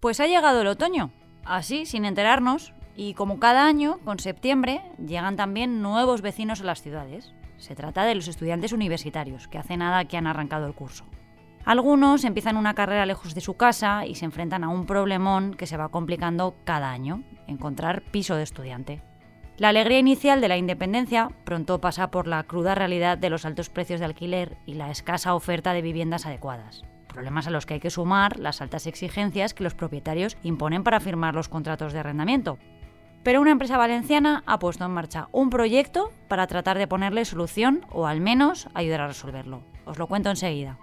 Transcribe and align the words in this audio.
Pues 0.00 0.18
ha 0.18 0.26
llegado 0.26 0.62
el 0.62 0.66
otoño, 0.66 1.10
así, 1.44 1.84
sin 1.84 2.04
enterarnos, 2.04 2.72
y 2.96 3.14
como 3.14 3.38
cada 3.38 3.66
año, 3.66 3.98
con 4.04 4.18
septiembre, 4.18 4.82
llegan 4.98 5.36
también 5.36 5.82
nuevos 5.82 6.22
vecinos 6.22 6.60
a 6.60 6.64
las 6.64 6.82
ciudades. 6.82 7.32
Se 7.58 7.74
trata 7.74 8.04
de 8.04 8.14
los 8.14 8.26
estudiantes 8.26 8.72
universitarios, 8.72 9.46
que 9.46 9.58
hace 9.58 9.76
nada 9.76 10.06
que 10.06 10.16
han 10.16 10.26
arrancado 10.26 10.66
el 10.66 10.74
curso. 10.74 11.04
Algunos 11.64 12.24
empiezan 12.24 12.56
una 12.56 12.74
carrera 12.74 13.04
lejos 13.04 13.34
de 13.34 13.42
su 13.42 13.54
casa 13.54 14.06
y 14.06 14.14
se 14.14 14.24
enfrentan 14.24 14.64
a 14.64 14.70
un 14.70 14.86
problemón 14.86 15.54
que 15.54 15.66
se 15.66 15.76
va 15.76 15.90
complicando 15.90 16.56
cada 16.64 16.90
año, 16.90 17.22
encontrar 17.46 18.02
piso 18.02 18.36
de 18.36 18.42
estudiante. 18.42 19.02
La 19.60 19.68
alegría 19.68 19.98
inicial 19.98 20.40
de 20.40 20.48
la 20.48 20.56
independencia 20.56 21.28
pronto 21.44 21.82
pasa 21.82 22.10
por 22.10 22.26
la 22.26 22.42
cruda 22.44 22.74
realidad 22.74 23.18
de 23.18 23.28
los 23.28 23.44
altos 23.44 23.68
precios 23.68 24.00
de 24.00 24.06
alquiler 24.06 24.56
y 24.64 24.72
la 24.72 24.90
escasa 24.90 25.34
oferta 25.34 25.74
de 25.74 25.82
viviendas 25.82 26.24
adecuadas 26.24 26.82
problemas 27.08 27.46
a 27.46 27.50
los 27.50 27.66
que 27.66 27.74
hay 27.74 27.80
que 27.80 27.90
sumar 27.90 28.38
las 28.38 28.62
altas 28.62 28.86
exigencias 28.86 29.52
que 29.52 29.64
los 29.64 29.74
propietarios 29.74 30.38
imponen 30.44 30.82
para 30.82 31.00
firmar 31.00 31.34
los 31.34 31.48
contratos 31.48 31.92
de 31.92 31.98
arrendamiento. 31.98 32.56
Pero 33.22 33.42
una 33.42 33.50
empresa 33.50 33.76
valenciana 33.76 34.42
ha 34.46 34.58
puesto 34.58 34.86
en 34.86 34.92
marcha 34.92 35.28
un 35.32 35.50
proyecto 35.50 36.10
para 36.28 36.46
tratar 36.46 36.78
de 36.78 36.86
ponerle 36.86 37.26
solución 37.26 37.84
o 37.90 38.06
al 38.06 38.22
menos 38.22 38.68
ayudar 38.72 39.02
a 39.02 39.08
resolverlo. 39.08 39.62
Os 39.84 39.98
lo 39.98 40.06
cuento 40.06 40.30
enseguida. 40.30 40.78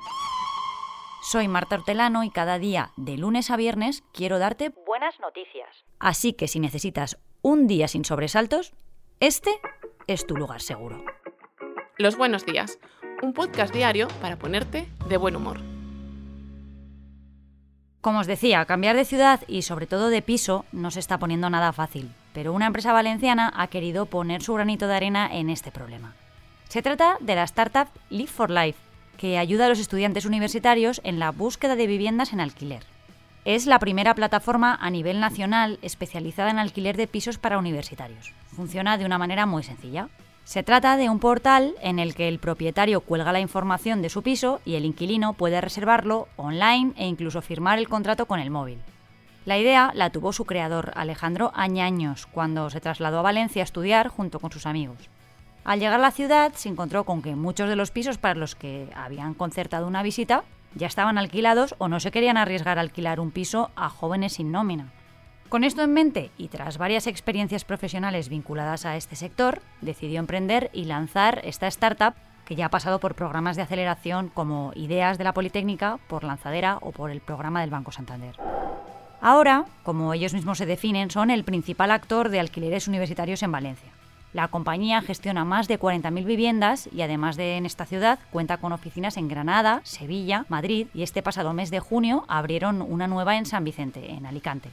Soy 1.30 1.50
Marta 1.50 1.76
Hortelano 1.76 2.24
y 2.24 2.30
cada 2.30 2.58
día, 2.58 2.94
de 2.96 3.18
lunes 3.18 3.52
a 3.52 3.58
viernes, 3.58 4.02
quiero 4.14 4.40
darte 4.40 4.70
buenas 4.86 5.20
noticias. 5.20 5.68
Así 6.00 6.32
que 6.32 6.48
si 6.48 6.62
necesitas 6.62 7.18
un 7.42 7.68
día 7.68 7.90
sin 7.90 8.06
sobresaltos, 8.06 8.72
este 9.20 9.52
es 10.08 10.26
tu 10.26 10.38
lugar 10.38 10.62
seguro. 10.62 11.04
Los 11.98 12.16
buenos 12.16 12.46
días, 12.46 12.80
un 13.22 13.34
podcast 13.34 13.74
diario 13.74 14.08
para 14.22 14.40
ponerte 14.40 14.88
de 15.10 15.18
buen 15.18 15.36
humor. 15.36 15.60
Como 18.00 18.20
os 18.20 18.28
decía, 18.28 18.64
cambiar 18.64 18.96
de 18.96 19.04
ciudad 19.04 19.42
y 19.50 19.64
sobre 19.64 19.86
todo 19.86 20.08
de 20.08 20.22
piso 20.22 20.64
no 20.72 20.92
se 20.92 21.02
está 21.02 21.20
poniendo 21.20 21.50
nada 21.50 21.74
fácil, 21.74 22.10
pero 22.32 22.54
una 22.54 22.68
empresa 22.68 22.94
valenciana 22.94 23.52
ha 23.54 23.68
querido 23.68 24.06
poner 24.06 24.42
su 24.42 24.54
granito 24.54 24.88
de 24.88 24.96
arena 24.96 25.28
en 25.30 25.50
este 25.50 25.72
problema. 25.72 26.16
Se 26.70 26.82
trata 26.82 27.18
de 27.20 27.36
la 27.36 27.44
startup 27.44 27.90
Live 28.10 28.32
for 28.32 28.50
Life, 28.50 28.87
que 29.18 29.38
ayuda 29.38 29.66
a 29.66 29.70
los 29.70 29.80
estudiantes 29.80 30.26
universitarios 30.26 31.02
en 31.04 31.20
la 31.20 31.32
búsqueda 31.32 31.76
de 31.76 31.88
viviendas 31.88 32.34
en 32.34 32.40
alquiler. 32.40 32.84
Es 33.46 33.66
la 33.66 33.80
primera 33.80 34.14
plataforma 34.14 34.78
a 34.80 34.90
nivel 34.90 35.20
nacional 35.20 35.80
especializada 35.82 36.52
en 36.52 36.60
alquiler 36.60 36.98
de 36.98 37.08
pisos 37.08 37.38
para 37.38 37.58
universitarios. 37.58 38.34
Funciona 38.48 38.98
de 38.98 39.06
una 39.06 39.18
manera 39.18 39.46
muy 39.46 39.64
sencilla. 39.64 40.10
Se 40.44 40.64
trata 40.64 40.98
de 40.98 41.10
un 41.10 41.20
portal 41.20 41.74
en 41.82 42.00
el 42.00 42.16
que 42.16 42.28
el 42.28 42.40
propietario 42.40 43.02
cuelga 43.02 43.32
la 43.32 43.40
información 43.40 44.02
de 44.02 44.10
su 44.10 44.22
piso 44.22 44.62
y 44.66 44.76
el 44.76 44.86
inquilino 44.86 45.34
puede 45.34 45.62
reservarlo 45.62 46.28
online 46.36 46.94
e 46.98 47.06
incluso 47.06 47.42
firmar 47.42 47.80
el 47.80 47.90
contrato 47.90 48.26
con 48.26 48.40
el 48.40 48.50
móvil. 48.50 48.80
La 49.46 49.58
idea 49.58 49.92
la 49.94 50.10
tuvo 50.10 50.34
su 50.34 50.44
creador, 50.44 50.92
Alejandro 50.96 51.54
Añaños, 51.56 52.28
cuando 52.28 52.70
se 52.70 52.82
trasladó 52.82 53.20
a 53.20 53.22
Valencia 53.22 53.62
a 53.62 53.64
estudiar 53.64 54.10
junto 54.10 54.42
con 54.42 54.52
sus 54.52 54.66
amigos. 54.66 55.10
Al 55.68 55.82
llegar 55.82 55.96
a 55.96 56.02
la 56.02 56.12
ciudad 56.12 56.54
se 56.54 56.70
encontró 56.70 57.04
con 57.04 57.22
que 57.22 57.36
muchos 57.36 57.68
de 57.68 57.76
los 57.76 57.92
pisos 57.92 58.18
para 58.18 58.40
los 58.40 58.56
que 58.56 58.88
habían 58.96 59.34
concertado 59.34 59.86
una 59.86 60.02
visita 60.02 60.46
ya 60.76 60.88
estaban 60.88 61.18
alquilados 61.18 61.76
o 61.78 61.90
no 61.90 62.00
se 62.00 62.10
querían 62.10 62.38
arriesgar 62.38 62.78
a 62.78 62.82
alquilar 62.82 63.20
un 63.20 63.32
piso 63.32 63.70
a 63.76 63.90
jóvenes 63.90 64.32
sin 64.32 64.54
nómina. 64.54 64.94
Con 65.50 65.66
esto 65.66 65.82
en 65.82 65.92
mente 65.92 66.32
y 66.38 66.48
tras 66.48 66.78
varias 66.78 67.06
experiencias 67.06 67.66
profesionales 67.66 68.30
vinculadas 68.30 68.86
a 68.86 68.96
este 68.96 69.18
sector, 69.18 69.62
decidió 69.82 70.20
emprender 70.20 70.70
y 70.72 70.86
lanzar 70.86 71.42
esta 71.44 71.68
startup 71.68 72.14
que 72.46 72.56
ya 72.56 72.68
ha 72.68 72.70
pasado 72.70 73.02
por 73.02 73.16
programas 73.16 73.58
de 73.58 73.64
aceleración 73.64 74.30
como 74.30 74.72
Ideas 74.74 75.18
de 75.18 75.26
la 75.26 75.34
Politécnica, 75.34 76.00
por 76.08 76.24
Lanzadera 76.24 76.78
o 76.80 76.94
por 76.94 77.12
el 77.12 77.20
programa 77.20 77.60
del 77.60 77.72
Banco 77.72 77.92
Santander. 77.92 78.38
Ahora, 79.20 79.66
como 79.84 80.14
ellos 80.14 80.34
mismos 80.34 80.60
se 80.60 80.66
definen, 80.66 81.12
son 81.12 81.30
el 81.30 81.44
principal 81.44 81.92
actor 81.92 82.30
de 82.30 82.40
alquileres 82.40 82.88
universitarios 82.88 83.44
en 83.44 83.52
Valencia. 83.52 83.97
La 84.38 84.50
compañía 84.50 85.02
gestiona 85.02 85.46
más 85.46 85.68
de 85.68 85.80
40.000 85.80 86.24
viviendas 86.24 86.88
y 86.94 87.02
además 87.02 87.38
de 87.38 87.58
en 87.58 87.66
esta 87.66 87.88
ciudad 87.88 88.20
cuenta 88.30 88.58
con 88.58 88.72
oficinas 88.72 89.18
en 89.18 89.28
Granada, 89.28 89.82
Sevilla, 89.84 90.46
Madrid 90.48 90.86
y 90.94 91.02
este 91.02 91.24
pasado 91.24 91.54
mes 91.54 91.72
de 91.72 91.80
junio 91.80 92.24
abrieron 92.28 92.84
una 92.84 93.08
nueva 93.08 93.36
en 93.36 93.48
San 93.48 93.64
Vicente, 93.64 94.12
en 94.12 94.28
Alicante. 94.28 94.70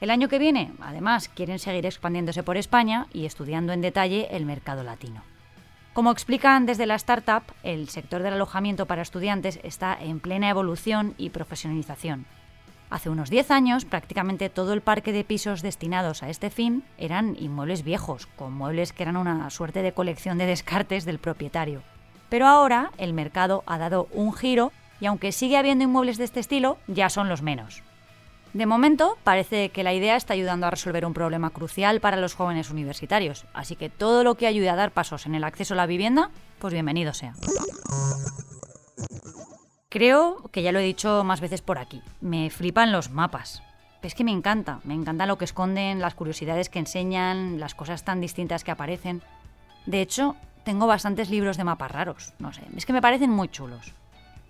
El 0.00 0.08
año 0.08 0.28
que 0.28 0.38
viene, 0.38 0.72
además, 0.80 1.28
quieren 1.28 1.58
seguir 1.58 1.84
expandiéndose 1.84 2.42
por 2.42 2.56
España 2.56 3.06
y 3.12 3.26
estudiando 3.26 3.74
en 3.74 3.82
detalle 3.82 4.28
el 4.34 4.46
mercado 4.46 4.82
latino. 4.82 5.20
Como 5.92 6.10
explican 6.10 6.64
desde 6.64 6.86
la 6.86 6.94
startup, 6.94 7.42
el 7.62 7.90
sector 7.90 8.22
del 8.22 8.32
alojamiento 8.32 8.86
para 8.86 9.02
estudiantes 9.02 9.60
está 9.62 9.94
en 10.00 10.20
plena 10.20 10.48
evolución 10.48 11.12
y 11.18 11.28
profesionalización. 11.28 12.24
Hace 12.88 13.10
unos 13.10 13.30
10 13.30 13.50
años, 13.50 13.84
prácticamente 13.84 14.48
todo 14.48 14.72
el 14.72 14.80
parque 14.80 15.12
de 15.12 15.24
pisos 15.24 15.60
destinados 15.60 16.22
a 16.22 16.30
este 16.30 16.50
fin 16.50 16.84
eran 16.98 17.36
inmuebles 17.38 17.82
viejos, 17.82 18.26
con 18.26 18.52
muebles 18.52 18.92
que 18.92 19.02
eran 19.02 19.16
una 19.16 19.50
suerte 19.50 19.82
de 19.82 19.92
colección 19.92 20.38
de 20.38 20.46
descartes 20.46 21.04
del 21.04 21.18
propietario. 21.18 21.82
Pero 22.28 22.46
ahora 22.46 22.92
el 22.96 23.12
mercado 23.12 23.64
ha 23.66 23.78
dado 23.78 24.08
un 24.12 24.32
giro 24.32 24.72
y 25.00 25.06
aunque 25.06 25.32
sigue 25.32 25.56
habiendo 25.56 25.84
inmuebles 25.84 26.16
de 26.16 26.24
este 26.24 26.40
estilo, 26.40 26.78
ya 26.86 27.10
son 27.10 27.28
los 27.28 27.42
menos. 27.42 27.82
De 28.52 28.66
momento, 28.66 29.18
parece 29.24 29.68
que 29.70 29.82
la 29.82 29.92
idea 29.92 30.16
está 30.16 30.32
ayudando 30.32 30.66
a 30.66 30.70
resolver 30.70 31.04
un 31.04 31.12
problema 31.12 31.50
crucial 31.50 32.00
para 32.00 32.16
los 32.16 32.34
jóvenes 32.34 32.70
universitarios, 32.70 33.44
así 33.52 33.76
que 33.76 33.90
todo 33.90 34.24
lo 34.24 34.36
que 34.36 34.46
ayude 34.46 34.70
a 34.70 34.76
dar 34.76 34.92
pasos 34.92 35.26
en 35.26 35.34
el 35.34 35.44
acceso 35.44 35.74
a 35.74 35.76
la 35.76 35.86
vivienda, 35.86 36.30
pues 36.58 36.72
bienvenido 36.72 37.12
sea. 37.12 37.34
Creo 39.96 40.42
que 40.52 40.60
ya 40.60 40.72
lo 40.72 40.78
he 40.78 40.84
dicho 40.84 41.24
más 41.24 41.40
veces 41.40 41.62
por 41.62 41.78
aquí, 41.78 42.02
me 42.20 42.50
flipan 42.50 42.92
los 42.92 43.08
mapas. 43.08 43.62
Es 44.02 44.14
que 44.14 44.24
me 44.24 44.30
encanta, 44.30 44.80
me 44.84 44.92
encanta 44.92 45.24
lo 45.24 45.38
que 45.38 45.46
esconden, 45.46 46.00
las 46.00 46.14
curiosidades 46.14 46.68
que 46.68 46.78
enseñan, 46.78 47.58
las 47.58 47.74
cosas 47.74 48.04
tan 48.04 48.20
distintas 48.20 48.62
que 48.62 48.70
aparecen. 48.70 49.22
De 49.86 50.02
hecho, 50.02 50.36
tengo 50.66 50.86
bastantes 50.86 51.30
libros 51.30 51.56
de 51.56 51.64
mapas 51.64 51.92
raros, 51.92 52.34
no 52.38 52.52
sé, 52.52 52.60
es 52.76 52.84
que 52.84 52.92
me 52.92 53.00
parecen 53.00 53.30
muy 53.30 53.48
chulos. 53.48 53.94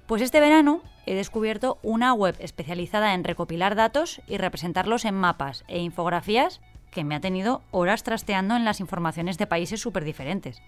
Pues 0.06 0.20
este 0.20 0.40
verano 0.40 0.80
he 1.06 1.14
descubierto 1.14 1.78
una 1.84 2.12
web 2.12 2.34
especializada 2.40 3.14
en 3.14 3.22
recopilar 3.22 3.76
datos 3.76 4.20
y 4.26 4.38
representarlos 4.38 5.04
en 5.04 5.14
mapas 5.14 5.62
e 5.68 5.78
infografías 5.78 6.60
que 6.90 7.04
me 7.04 7.14
ha 7.14 7.20
tenido 7.20 7.62
horas 7.70 8.02
trasteando 8.02 8.56
en 8.56 8.64
las 8.64 8.80
informaciones 8.80 9.38
de 9.38 9.46
países 9.46 9.80
súper 9.80 10.02
diferentes. 10.02 10.60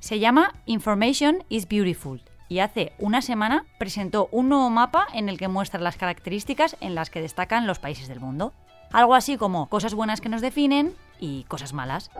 Se 0.00 0.18
llama 0.18 0.54
Information 0.66 1.44
is 1.50 1.68
Beautiful 1.68 2.20
y 2.54 2.60
hace 2.60 2.92
una 3.00 3.20
semana 3.20 3.64
presentó 3.78 4.28
un 4.30 4.48
nuevo 4.48 4.70
mapa 4.70 5.08
en 5.12 5.28
el 5.28 5.38
que 5.38 5.48
muestra 5.48 5.80
las 5.80 5.96
características 5.96 6.76
en 6.80 6.94
las 6.94 7.10
que 7.10 7.20
destacan 7.20 7.66
los 7.66 7.80
países 7.80 8.06
del 8.06 8.20
mundo. 8.20 8.52
Algo 8.92 9.16
así 9.16 9.36
como 9.36 9.68
cosas 9.68 9.92
buenas 9.92 10.20
que 10.20 10.28
nos 10.28 10.40
definen 10.40 10.94
y 11.18 11.42
cosas 11.48 11.72
malas. 11.72 12.12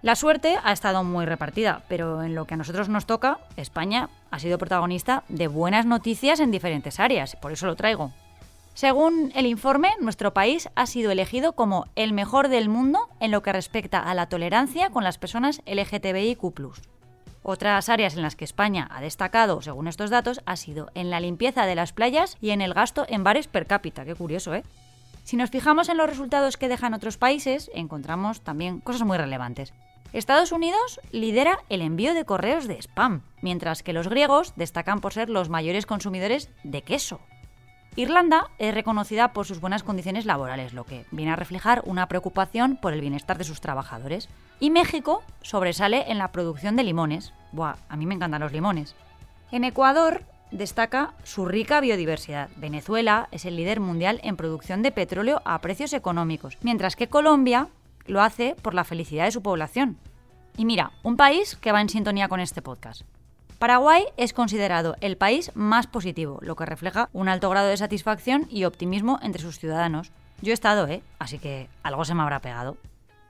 La 0.00 0.14
suerte 0.14 0.58
ha 0.62 0.70
estado 0.70 1.02
muy 1.02 1.26
repartida, 1.26 1.82
pero 1.88 2.22
en 2.22 2.36
lo 2.36 2.44
que 2.44 2.54
a 2.54 2.56
nosotros 2.56 2.88
nos 2.88 3.04
toca, 3.04 3.40
España 3.56 4.10
ha 4.30 4.38
sido 4.38 4.58
protagonista 4.58 5.24
de 5.28 5.48
buenas 5.48 5.86
noticias 5.86 6.38
en 6.38 6.52
diferentes 6.52 7.00
áreas, 7.00 7.34
por 7.34 7.50
eso 7.50 7.66
lo 7.66 7.74
traigo. 7.74 8.12
Según 8.74 9.32
el 9.34 9.46
informe, 9.46 9.90
nuestro 10.00 10.34
país 10.34 10.68
ha 10.76 10.86
sido 10.86 11.10
elegido 11.10 11.54
como 11.54 11.86
el 11.96 12.12
mejor 12.12 12.46
del 12.46 12.68
mundo 12.68 13.08
en 13.18 13.32
lo 13.32 13.42
que 13.42 13.52
respecta 13.52 13.98
a 13.98 14.14
la 14.14 14.28
tolerancia 14.28 14.90
con 14.90 15.02
las 15.02 15.18
personas 15.18 15.62
LGTBIQ. 15.66 16.95
Otras 17.48 17.88
áreas 17.88 18.16
en 18.16 18.22
las 18.22 18.34
que 18.34 18.44
España 18.44 18.88
ha 18.90 19.00
destacado, 19.00 19.62
según 19.62 19.86
estos 19.86 20.10
datos, 20.10 20.40
ha 20.46 20.56
sido 20.56 20.90
en 20.94 21.10
la 21.10 21.20
limpieza 21.20 21.64
de 21.64 21.76
las 21.76 21.92
playas 21.92 22.36
y 22.40 22.50
en 22.50 22.60
el 22.60 22.74
gasto 22.74 23.06
en 23.08 23.22
bares 23.22 23.46
per 23.46 23.68
cápita. 23.68 24.04
Qué 24.04 24.16
curioso, 24.16 24.52
¿eh? 24.52 24.64
Si 25.22 25.36
nos 25.36 25.50
fijamos 25.50 25.88
en 25.88 25.96
los 25.96 26.08
resultados 26.08 26.56
que 26.56 26.66
dejan 26.66 26.92
otros 26.92 27.18
países, 27.18 27.70
encontramos 27.72 28.40
también 28.40 28.80
cosas 28.80 29.06
muy 29.06 29.16
relevantes. 29.16 29.74
Estados 30.12 30.50
Unidos 30.50 31.00
lidera 31.12 31.60
el 31.68 31.82
envío 31.82 32.14
de 32.14 32.24
correos 32.24 32.66
de 32.66 32.82
spam, 32.82 33.22
mientras 33.42 33.84
que 33.84 33.92
los 33.92 34.08
griegos 34.08 34.52
destacan 34.56 35.00
por 35.00 35.12
ser 35.12 35.30
los 35.30 35.48
mayores 35.48 35.86
consumidores 35.86 36.50
de 36.64 36.82
queso. 36.82 37.20
Irlanda 37.96 38.50
es 38.58 38.74
reconocida 38.74 39.32
por 39.32 39.46
sus 39.46 39.58
buenas 39.58 39.82
condiciones 39.82 40.26
laborales, 40.26 40.74
lo 40.74 40.84
que 40.84 41.06
viene 41.12 41.32
a 41.32 41.36
reflejar 41.36 41.82
una 41.86 42.08
preocupación 42.08 42.76
por 42.76 42.92
el 42.92 43.00
bienestar 43.00 43.38
de 43.38 43.44
sus 43.44 43.62
trabajadores. 43.62 44.28
Y 44.60 44.68
México 44.68 45.22
sobresale 45.40 46.10
en 46.10 46.18
la 46.18 46.30
producción 46.30 46.76
de 46.76 46.84
limones. 46.84 47.32
Buah, 47.52 47.76
a 47.88 47.96
mí 47.96 48.04
me 48.04 48.14
encantan 48.14 48.42
los 48.42 48.52
limones. 48.52 48.94
En 49.50 49.64
Ecuador 49.64 50.24
destaca 50.50 51.14
su 51.24 51.46
rica 51.46 51.80
biodiversidad. 51.80 52.50
Venezuela 52.56 53.28
es 53.30 53.46
el 53.46 53.56
líder 53.56 53.80
mundial 53.80 54.20
en 54.22 54.36
producción 54.36 54.82
de 54.82 54.92
petróleo 54.92 55.40
a 55.46 55.58
precios 55.62 55.94
económicos, 55.94 56.58
mientras 56.60 56.96
que 56.96 57.08
Colombia 57.08 57.68
lo 58.04 58.20
hace 58.20 58.56
por 58.60 58.74
la 58.74 58.84
felicidad 58.84 59.24
de 59.24 59.32
su 59.32 59.42
población. 59.42 59.96
Y 60.58 60.66
mira, 60.66 60.92
un 61.02 61.16
país 61.16 61.56
que 61.56 61.72
va 61.72 61.80
en 61.80 61.88
sintonía 61.88 62.28
con 62.28 62.40
este 62.40 62.60
podcast. 62.60 63.02
Paraguay 63.58 64.04
es 64.18 64.34
considerado 64.34 64.96
el 65.00 65.16
país 65.16 65.50
más 65.54 65.86
positivo, 65.86 66.38
lo 66.42 66.56
que 66.56 66.66
refleja 66.66 67.08
un 67.14 67.28
alto 67.28 67.48
grado 67.48 67.68
de 67.68 67.76
satisfacción 67.78 68.46
y 68.50 68.64
optimismo 68.64 69.18
entre 69.22 69.40
sus 69.40 69.58
ciudadanos. 69.58 70.12
Yo 70.42 70.50
he 70.50 70.54
estado, 70.54 70.86
¿eh? 70.88 71.02
Así 71.18 71.38
que 71.38 71.70
algo 71.82 72.04
se 72.04 72.14
me 72.14 72.22
habrá 72.22 72.40
pegado. 72.40 72.76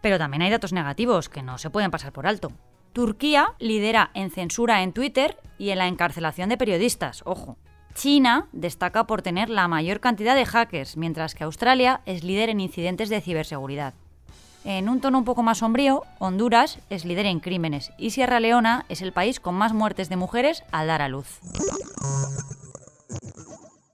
Pero 0.00 0.18
también 0.18 0.42
hay 0.42 0.50
datos 0.50 0.72
negativos 0.72 1.28
que 1.28 1.42
no 1.42 1.58
se 1.58 1.70
pueden 1.70 1.92
pasar 1.92 2.12
por 2.12 2.26
alto. 2.26 2.50
Turquía 2.92 3.54
lidera 3.60 4.10
en 4.14 4.32
censura 4.32 4.82
en 4.82 4.92
Twitter 4.92 5.36
y 5.58 5.70
en 5.70 5.78
la 5.78 5.86
encarcelación 5.86 6.48
de 6.48 6.56
periodistas, 6.56 7.22
ojo. 7.24 7.56
China 7.94 8.48
destaca 8.52 9.06
por 9.06 9.22
tener 9.22 9.48
la 9.48 9.68
mayor 9.68 10.00
cantidad 10.00 10.34
de 10.34 10.44
hackers, 10.44 10.96
mientras 10.96 11.36
que 11.36 11.44
Australia 11.44 12.00
es 12.04 12.24
líder 12.24 12.50
en 12.50 12.60
incidentes 12.60 13.10
de 13.10 13.20
ciberseguridad. 13.20 13.94
En 14.68 14.88
un 14.88 15.00
tono 15.00 15.18
un 15.18 15.24
poco 15.24 15.44
más 15.44 15.58
sombrío, 15.58 16.02
Honduras 16.18 16.80
es 16.90 17.04
líder 17.04 17.26
en 17.26 17.38
crímenes 17.38 17.92
y 17.98 18.10
Sierra 18.10 18.40
Leona 18.40 18.84
es 18.88 19.00
el 19.00 19.12
país 19.12 19.38
con 19.38 19.54
más 19.54 19.72
muertes 19.72 20.08
de 20.08 20.16
mujeres 20.16 20.64
al 20.72 20.88
dar 20.88 21.02
a 21.02 21.08
luz. 21.08 21.38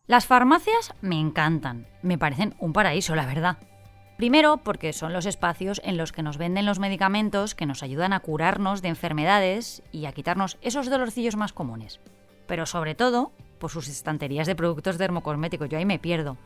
Las 0.07 0.25
farmacias 0.25 0.95
me 1.03 1.21
encantan, 1.21 1.87
me 2.01 2.17
parecen 2.17 2.55
un 2.59 2.73
paraíso, 2.73 3.15
la 3.15 3.27
verdad. 3.27 3.59
Primero, 4.17 4.57
porque 4.65 4.95
son 4.95 5.13
los 5.13 5.27
espacios 5.27 5.79
en 5.85 5.99
los 5.99 6.11
que 6.11 6.23
nos 6.23 6.39
venden 6.39 6.65
los 6.65 6.79
medicamentos 6.79 7.55
que 7.55 7.67
nos 7.67 7.83
ayudan 7.83 8.15
a 8.15 8.21
curarnos 8.21 8.81
de 8.81 8.89
enfermedades 8.89 9.83
y 9.93 10.07
a 10.07 10.13
quitarnos 10.13 10.57
esos 10.63 10.89
dolorcillos 10.89 11.37
más 11.37 11.53
comunes. 11.53 12.01
Pero 12.47 12.65
sobre 12.65 12.95
todo, 12.95 13.33
por 13.59 13.71
sus 13.71 13.89
estanterías 13.89 14.47
de 14.47 14.57
productos 14.57 14.97
dermocosméticos, 14.97 15.69
yo 15.69 15.77
ahí 15.77 15.85
me 15.85 15.99
pierdo. 15.99 16.39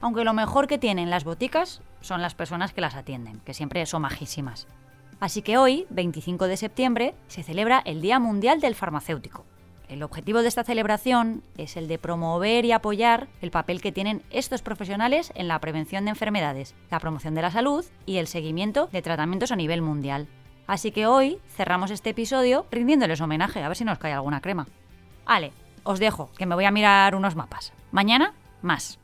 Aunque 0.00 0.24
lo 0.24 0.32
mejor 0.32 0.66
que 0.66 0.78
tienen 0.78 1.10
las 1.10 1.24
boticas 1.24 1.82
son 2.00 2.22
las 2.22 2.34
personas 2.34 2.72
que 2.72 2.80
las 2.80 2.94
atienden, 2.94 3.40
que 3.40 3.54
siempre 3.54 3.84
son 3.86 4.02
majísimas. 4.02 4.66
Así 5.20 5.42
que 5.42 5.58
hoy, 5.58 5.86
25 5.90 6.46
de 6.46 6.56
septiembre, 6.56 7.14
se 7.26 7.42
celebra 7.42 7.82
el 7.84 8.00
Día 8.00 8.20
Mundial 8.20 8.60
del 8.60 8.76
Farmacéutico. 8.76 9.44
El 9.88 10.02
objetivo 10.02 10.42
de 10.42 10.48
esta 10.48 10.64
celebración 10.64 11.42
es 11.56 11.76
el 11.76 11.88
de 11.88 11.98
promover 11.98 12.64
y 12.64 12.72
apoyar 12.72 13.26
el 13.40 13.50
papel 13.50 13.80
que 13.80 13.90
tienen 13.90 14.22
estos 14.30 14.62
profesionales 14.62 15.32
en 15.34 15.48
la 15.48 15.58
prevención 15.60 16.04
de 16.04 16.10
enfermedades, 16.10 16.74
la 16.90 17.00
promoción 17.00 17.34
de 17.34 17.42
la 17.42 17.50
salud 17.50 17.84
y 18.04 18.18
el 18.18 18.26
seguimiento 18.26 18.88
de 18.92 19.02
tratamientos 19.02 19.50
a 19.50 19.56
nivel 19.56 19.80
mundial. 19.80 20.28
Así 20.66 20.92
que 20.92 21.06
hoy 21.06 21.38
cerramos 21.56 21.90
este 21.90 22.10
episodio 22.10 22.66
rindiéndoles 22.70 23.22
homenaje, 23.22 23.62
a 23.62 23.68
ver 23.68 23.76
si 23.76 23.84
nos 23.84 23.98
cae 23.98 24.12
alguna 24.12 24.42
crema. 24.42 24.68
Ale, 25.24 25.52
os 25.82 25.98
dejo, 25.98 26.30
que 26.36 26.44
me 26.44 26.54
voy 26.54 26.66
a 26.66 26.70
mirar 26.70 27.14
unos 27.14 27.34
mapas. 27.34 27.72
Mañana, 27.90 28.34
más. 28.60 28.98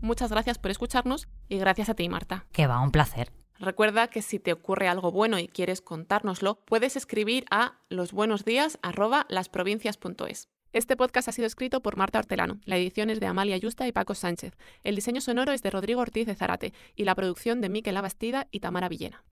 Muchas 0.00 0.30
gracias 0.30 0.58
por 0.58 0.70
escucharnos 0.70 1.28
y 1.48 1.58
gracias 1.58 1.88
a 1.88 1.94
ti, 1.94 2.08
Marta. 2.08 2.46
Que 2.52 2.66
va, 2.66 2.80
un 2.80 2.90
placer. 2.90 3.32
Recuerda 3.58 4.06
que 4.06 4.22
si 4.22 4.38
te 4.38 4.52
ocurre 4.52 4.86
algo 4.86 5.10
bueno 5.10 5.38
y 5.38 5.48
quieres 5.48 5.80
contárnoslo, 5.80 6.60
puedes 6.64 6.96
escribir 6.96 7.44
a 7.50 7.80
losbuenosdías@lasprovincias.es. 7.88 10.48
Este 10.72 10.96
podcast 10.96 11.28
ha 11.28 11.32
sido 11.32 11.46
escrito 11.46 11.80
por 11.80 11.96
Marta 11.96 12.18
Hortelano, 12.18 12.60
la 12.64 12.76
edición 12.76 13.08
es 13.08 13.20
de 13.20 13.26
Amalia 13.26 13.56
Yusta 13.56 13.88
y 13.88 13.92
Paco 13.92 14.14
Sánchez, 14.14 14.54
el 14.84 14.96
diseño 14.96 15.22
sonoro 15.22 15.52
es 15.52 15.62
de 15.62 15.70
Rodrigo 15.70 16.02
Ortiz 16.02 16.26
de 16.26 16.34
Zarate 16.34 16.74
y 16.94 17.04
la 17.04 17.14
producción 17.14 17.62
de 17.62 17.70
Miquel 17.70 17.96
Abastida 17.96 18.48
y 18.50 18.60
Tamara 18.60 18.90
Villena. 18.90 19.24